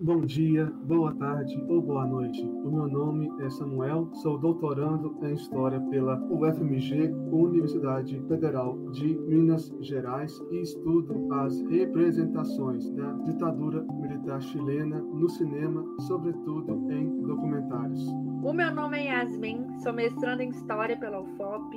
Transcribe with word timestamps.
Bom 0.00 0.20
dia, 0.20 0.64
boa 0.84 1.12
tarde 1.16 1.60
ou 1.68 1.82
boa 1.82 2.06
noite. 2.06 2.40
O 2.40 2.70
meu 2.70 2.86
nome 2.86 3.32
é 3.44 3.50
Samuel, 3.50 4.08
sou 4.14 4.38
doutorando 4.38 5.18
em 5.24 5.34
História 5.34 5.80
pela 5.90 6.16
UFMG, 6.30 7.12
Universidade 7.32 8.16
Federal 8.28 8.78
de 8.92 9.18
Minas 9.18 9.74
Gerais, 9.80 10.40
e 10.52 10.60
estudo 10.62 11.34
as 11.34 11.60
representações 11.62 12.88
da 12.90 13.10
ditadura 13.24 13.84
militar 13.94 14.40
chilena 14.40 15.00
no 15.00 15.28
cinema, 15.28 15.84
sobretudo 16.06 16.92
em 16.92 17.20
documentários. 17.22 18.06
O 18.44 18.52
meu 18.52 18.72
nome 18.72 18.98
é 18.98 19.06
Yasmin, 19.06 19.66
sou 19.80 19.92
mestrando 19.92 20.42
em 20.42 20.50
História 20.50 20.96
pela 20.96 21.22
UFOP, 21.22 21.76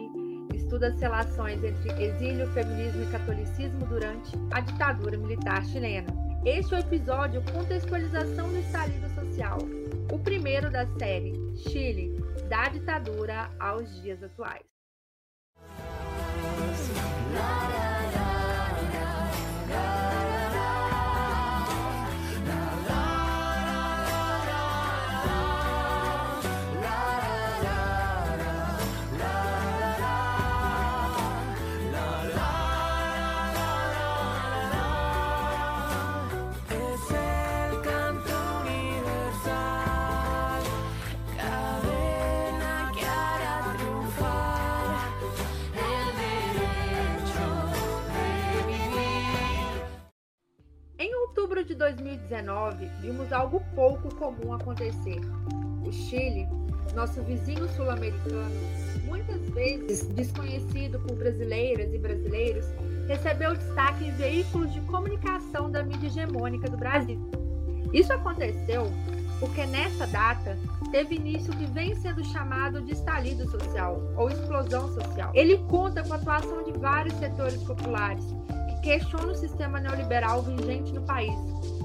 estudo 0.54 0.84
as 0.84 1.00
relações 1.00 1.64
entre 1.64 1.90
exílio, 2.04 2.46
feminismo 2.52 3.02
e 3.02 3.12
catolicismo 3.12 3.80
durante 3.88 4.38
a 4.52 4.60
ditadura 4.60 5.18
militar 5.18 5.66
chilena. 5.66 6.30
Este 6.44 6.73
é 6.73 6.78
o 6.78 6.80
episódio 6.80 7.44
Contextualização 7.54 8.50
do 8.50 8.57
Estalido 8.57 9.07
Social, 9.14 9.60
o 10.11 10.18
primeiro 10.18 10.71
da 10.71 10.88
série 10.98 11.34
Chile, 11.56 12.18
da 12.50 12.68
ditadura 12.68 13.48
aos 13.60 14.02
dias 14.02 14.24
atuais. 14.24 14.71
2019, 51.82 52.86
vimos 53.00 53.34
algo 53.34 53.60
pouco 53.74 54.14
comum 54.16 54.54
acontecer. 54.54 55.20
O 55.84 55.92
Chile, 55.92 56.48
nosso 56.94 57.23
vizinho 57.23 57.68
sul-americano, 57.70 58.52
muitas 59.06 59.42
vezes 59.50 60.08
desconhecido 60.10 61.00
por 61.00 61.16
brasileiras 61.16 61.92
e 61.92 61.98
brasileiros, 61.98 62.68
recebeu 63.08 63.56
destaque 63.56 64.06
em 64.06 64.12
veículos 64.12 64.72
de 64.72 64.80
comunicação 64.82 65.72
da 65.72 65.82
mídia 65.82 66.06
hegemônica 66.06 66.70
do 66.70 66.78
Brasil. 66.78 67.20
Isso 67.92 68.14
aconteceu 68.14 68.84
porque 69.42 69.66
nessa 69.66 70.06
data 70.06 70.56
teve 70.92 71.16
início 71.16 71.52
o 71.52 71.58
que 71.58 71.66
vem 71.66 71.95
sendo 71.95 72.23
chamado 72.25 72.80
de 72.80 72.94
estalido 72.94 73.50
social 73.50 74.00
ou 74.16 74.30
explosão 74.30 74.94
social. 74.94 75.31
Ele 75.33 75.58
conta 75.67 76.03
com 76.03 76.14
a 76.14 76.17
atuação 76.17 76.64
de 76.64 76.72
vários 76.73 77.16
setores 77.16 77.61
populares, 77.64 78.23
questiona 78.83 79.31
o 79.31 79.36
sistema 79.36 79.80
neoliberal 79.80 80.44
vigente 80.44 80.94
no 80.94 81.02
país, 81.02 81.33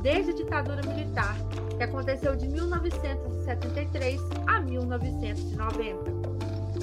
desde 0.02 0.32
a 0.32 0.34
ditadura 0.34 0.82
militar, 0.82 1.34
que 1.74 1.82
aconteceu 1.82 2.36
de 2.36 2.46
1973 2.46 4.20
a 4.46 4.60
1990. 4.60 6.26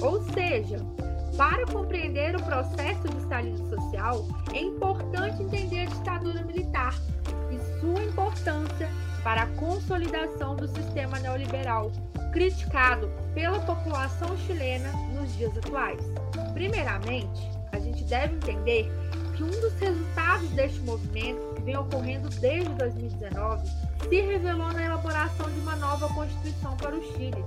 Ou 0.04 0.24
seja, 0.32 0.84
para 1.36 1.66
compreender 1.66 2.36
o 2.36 2.42
processo 2.42 3.08
de 3.08 3.18
estalido 3.18 3.68
social, 3.68 4.24
é 4.52 4.60
importante 4.60 5.42
entender 5.42 5.80
a 5.80 5.86
ditadura 5.86 6.42
militar 6.42 6.94
e 7.50 7.80
sua 7.80 8.02
importância 8.02 8.88
para 9.22 9.42
a 9.42 9.46
consolidação 9.56 10.54
do 10.54 10.68
sistema 10.68 11.18
neoliberal, 11.18 11.90
criticado 12.32 13.10
pela 13.34 13.58
população 13.60 14.36
chilena 14.38 14.92
nos 15.12 15.34
dias 15.36 15.56
atuais. 15.56 16.00
Primeiramente, 16.52 17.50
a 17.72 17.78
gente 17.78 18.04
deve 18.04 18.36
entender 18.36 18.90
que 19.34 19.42
um 19.42 19.50
dos 19.50 19.72
resultados 19.74 20.48
deste 20.50 20.80
movimento, 20.80 21.54
que 21.56 21.62
vem 21.62 21.76
ocorrendo 21.76 22.28
desde 22.40 22.68
2019, 22.74 23.68
se 24.08 24.20
revelou 24.20 24.72
na 24.72 24.84
elaboração 24.84 25.50
de 25.50 25.60
uma 25.60 25.76
nova 25.76 26.08
Constituição 26.08 26.76
para 26.76 26.94
o 26.94 27.02
Chile, 27.12 27.44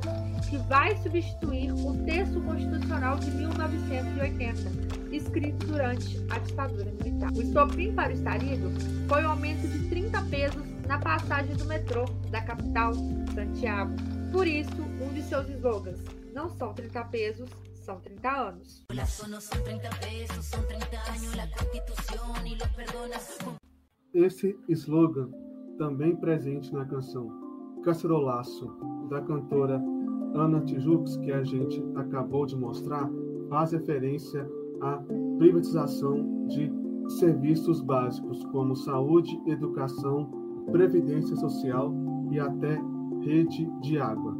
que 0.49 0.57
vai 0.57 0.95
substituir 0.97 1.71
o 1.71 1.97
texto 2.05 2.41
constitucional 2.41 3.17
de 3.17 3.31
1980, 3.31 5.15
escrito 5.15 5.65
durante 5.67 6.25
a 6.29 6.39
ditadura 6.39 6.91
militar. 6.91 7.31
O 7.31 7.41
estopim 7.41 7.93
para 7.93 8.11
o 8.11 8.15
estarido 8.15 8.71
foi 9.07 9.23
o 9.23 9.29
aumento 9.29 9.67
de 9.67 9.87
30 9.89 10.21
pesos 10.23 10.63
na 10.87 10.99
passagem 10.99 11.55
do 11.55 11.65
metrô 11.65 12.05
da 12.29 12.41
capital, 12.41 12.93
Santiago. 13.33 13.95
Por 14.31 14.45
isso, 14.45 14.81
um 15.01 15.13
de 15.13 15.21
seus 15.23 15.49
slogans, 15.49 15.99
não 16.33 16.49
são 16.49 16.73
30 16.73 17.03
pesos, 17.05 17.49
são 17.73 17.99
30 18.01 18.29
anos. 18.29 18.83
Esse 24.17 24.57
slogan 24.67 25.29
também 25.77 26.15
presente 26.15 26.73
na 26.73 26.83
canção 26.85 27.29
Cacerolaço, 27.83 28.67
da 29.11 29.21
cantora 29.21 29.79
Ana 30.33 30.59
Tijoux, 30.61 31.17
que 31.17 31.31
a 31.31 31.43
gente 31.43 31.85
acabou 31.93 32.43
de 32.47 32.57
mostrar, 32.57 33.07
faz 33.47 33.73
referência 33.73 34.49
à 34.81 34.99
privatização 35.37 36.47
de 36.47 36.73
serviços 37.19 37.79
básicos 37.79 38.43
como 38.45 38.75
saúde, 38.75 39.39
educação, 39.45 40.31
previdência 40.71 41.35
social 41.35 41.93
e 42.31 42.39
até 42.39 42.81
rede 43.21 43.69
de 43.81 43.99
água. 43.99 44.35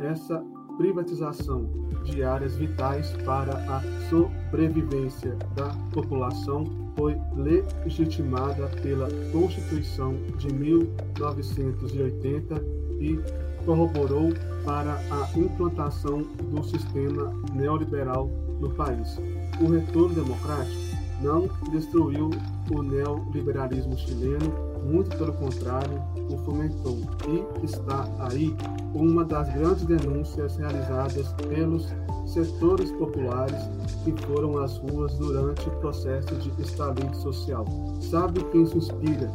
Essa 0.00 0.44
privatização 0.80 1.68
de 2.04 2.22
áreas 2.22 2.56
vitais 2.56 3.12
para 3.26 3.52
a 3.52 3.82
sobrevivência 4.08 5.36
da 5.54 5.74
população 5.92 6.64
foi 6.96 7.20
legitimada 7.36 8.66
pela 8.82 9.10
Constituição 9.30 10.14
de 10.38 10.50
1980 10.50 12.64
e 12.98 13.20
corroborou 13.66 14.32
para 14.64 14.94
a 14.94 15.28
implantação 15.38 16.22
do 16.22 16.64
sistema 16.64 17.30
neoliberal 17.52 18.30
no 18.58 18.70
país. 18.70 19.18
O 19.60 19.66
retorno 19.66 20.14
democrático 20.14 20.89
não 21.20 21.48
destruiu 21.70 22.30
o 22.70 22.82
neoliberalismo 22.82 23.96
chileno 23.96 24.70
muito 24.84 25.16
pelo 25.16 25.32
contrário, 25.34 26.02
o 26.30 26.38
fomentou. 26.38 26.98
E 27.28 27.64
está 27.64 28.08
aí 28.18 28.54
uma 28.94 29.24
das 29.24 29.52
grandes 29.52 29.84
denúncias 29.84 30.56
realizadas 30.56 31.32
pelos 31.48 31.88
setores 32.26 32.90
populares 32.92 33.58
que 34.04 34.12
foram 34.26 34.58
às 34.58 34.78
ruas 34.78 35.12
durante 35.14 35.68
o 35.68 35.72
processo 35.72 36.34
de 36.36 36.62
estalido 36.62 37.14
social. 37.16 37.66
Sabe 38.00 38.42
quem 38.50 38.66
se 38.66 38.78
inspira 38.78 39.30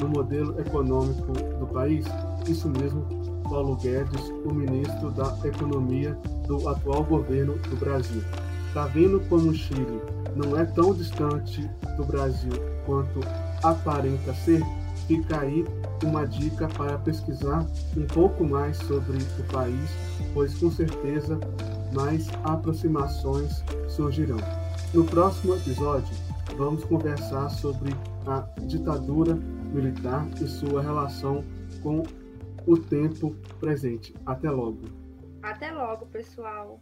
no 0.00 0.08
modelo 0.08 0.58
econômico 0.60 1.32
do 1.58 1.66
país? 1.66 2.04
Isso 2.48 2.68
mesmo, 2.68 3.04
Paulo 3.44 3.76
Guedes, 3.76 4.32
o 4.44 4.52
ministro 4.52 5.10
da 5.10 5.36
Economia 5.44 6.16
do 6.46 6.68
atual 6.68 7.04
governo 7.04 7.54
do 7.68 7.76
Brasil. 7.76 8.22
Está 8.68 8.86
vendo 8.86 9.20
como 9.28 9.50
o 9.50 9.54
Chile 9.54 10.00
não 10.36 10.56
é 10.56 10.64
tão 10.64 10.94
distante 10.94 11.68
do 11.96 12.04
Brasil 12.04 12.52
quanto 12.86 13.20
aparenta 13.62 14.34
ser? 14.34 14.62
Fica 15.06 15.40
aí 15.40 15.64
uma 16.04 16.24
dica 16.24 16.68
para 16.68 16.98
pesquisar 16.98 17.66
um 17.96 18.06
pouco 18.06 18.44
mais 18.44 18.76
sobre 18.78 19.18
o 19.18 19.52
país, 19.52 19.90
pois 20.32 20.54
com 20.58 20.70
certeza 20.70 21.38
mais 21.92 22.28
aproximações 22.44 23.64
surgirão. 23.88 24.38
No 24.94 25.04
próximo 25.04 25.56
episódio, 25.56 26.14
vamos 26.56 26.84
conversar 26.84 27.48
sobre 27.48 27.94
a 28.26 28.40
ditadura 28.60 29.34
militar 29.34 30.26
e 30.40 30.46
sua 30.46 30.82
relação 30.82 31.44
com 31.82 32.02
o 32.66 32.76
tempo 32.76 33.34
presente. 33.58 34.14
Até 34.26 34.50
logo. 34.50 34.82
Até 35.42 35.72
logo, 35.72 36.06
pessoal. 36.06 36.80